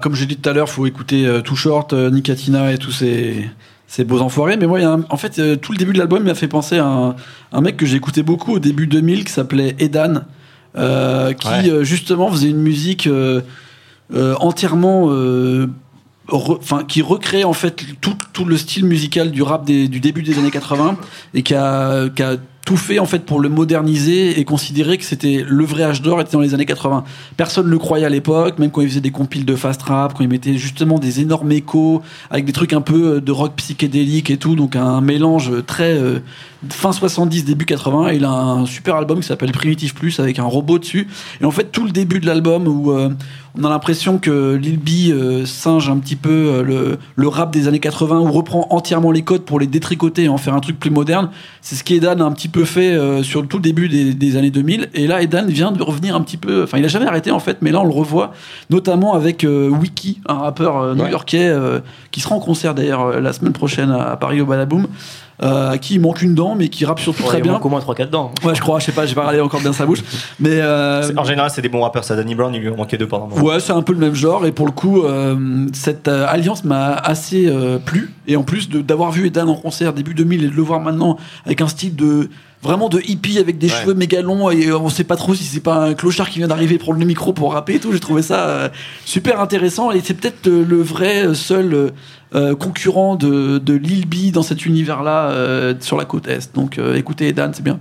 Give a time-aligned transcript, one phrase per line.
[0.00, 2.90] Comme j'ai dit tout à l'heure, faut écouter euh, Too Short, euh, Nicatina et tous
[2.92, 3.48] ces,
[3.86, 4.56] ces beaux enfoirés.
[4.56, 7.16] Mais moi, en fait, euh, tout le début de l'album m'a fait penser à un,
[7.52, 10.22] un mec que j'écoutais beaucoup au début 2000 qui s'appelait Edan,
[10.76, 11.84] euh, qui Ouais.
[11.84, 13.08] justement faisait une musique
[14.14, 15.08] entièrement.
[15.08, 15.68] re-
[16.60, 20.22] Enfin, qui recrée en fait tout, tout le style musical du rap des- du début
[20.22, 20.96] des années 80
[21.34, 22.36] et qui a, qui a
[22.70, 26.20] tout fait en fait pour le moderniser et considérer que c'était le vrai âge d'or
[26.20, 27.02] était dans les années 80.
[27.36, 30.14] Personne ne le croyait à l'époque, même quand il faisait des compiles de fast rap,
[30.14, 32.00] quand il mettait justement des énormes échos
[32.30, 35.98] avec des trucs un peu euh, de rock psychédélique et tout, donc un mélange très
[35.98, 36.20] euh,
[36.68, 38.12] fin 70 début 80.
[38.12, 41.08] Il a un super album qui s'appelle Primitive Plus avec un robot dessus.
[41.40, 43.08] Et en fait tout le début de l'album où euh,
[43.58, 47.80] on a l'impression que Lil B singe un petit peu le, le rap des années
[47.80, 50.90] 80 ou reprend entièrement les codes pour les détricoter et en faire un truc plus
[50.90, 51.30] moderne.
[51.60, 54.36] C'est ce qu'Edan a un petit peu fait euh, sur tout le début des, des
[54.36, 54.88] années 2000.
[54.94, 56.62] Et là, Edan vient de revenir un petit peu.
[56.64, 58.32] Enfin, il a jamais arrêté en fait, mais là on le revoit,
[58.70, 63.32] notamment avec euh, Wiki, un rappeur euh, new-yorkais euh, qui sera en concert d'ailleurs la
[63.32, 64.86] semaine prochaine à, à Paris au Badaboom.
[65.42, 67.52] Euh, à qui il manque une dent, mais qui rappe surtout Ouais, très il bien.
[67.52, 68.30] manque au moins 3-4 dents.
[68.44, 70.00] Ouais, je crois, je sais pas, j'ai pas regardé encore bien sa bouche.
[70.38, 72.04] Mais euh, En général, c'est des bons rappeurs.
[72.04, 73.42] Ça, Danny Brown, il lui en manquait deux pendant un moment.
[73.42, 76.62] Ouais, c'est un peu le même genre et pour le coup, euh, cette euh, alliance
[76.64, 80.44] m'a assez euh, plu et en plus de- d'avoir vu Edan en concert début 2000
[80.44, 82.28] et de le voir maintenant avec un style de
[82.62, 83.80] vraiment de hippie avec des Ouais.
[83.80, 86.38] cheveux méga longs et euh, on sait pas trop si c'est pas un clochard qui
[86.38, 87.92] vient d'arriver prendre le micro pour rapper et tout.
[87.92, 88.68] J'ai trouvé ça euh,
[89.04, 91.92] super intéressant et c'est peut-être euh, le vrai seul
[92.34, 96.54] euh, concurrent de, de Lil B dans cet univers-là euh, sur la côte est.
[96.54, 97.78] Donc euh, écoutez Edan, c'est bien.